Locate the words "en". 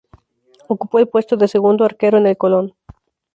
2.17-2.25